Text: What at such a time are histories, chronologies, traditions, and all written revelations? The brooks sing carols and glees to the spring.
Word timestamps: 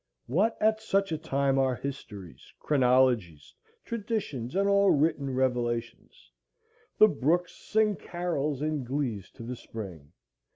What 0.25 0.57
at 0.59 0.81
such 0.81 1.11
a 1.11 1.17
time 1.19 1.59
are 1.59 1.75
histories, 1.75 2.55
chronologies, 2.59 3.53
traditions, 3.85 4.55
and 4.55 4.67
all 4.67 4.89
written 4.89 5.29
revelations? 5.31 6.31
The 6.97 7.07
brooks 7.07 7.53
sing 7.55 7.95
carols 7.97 8.63
and 8.63 8.83
glees 8.83 9.29
to 9.35 9.43
the 9.43 9.55
spring. 9.55 10.11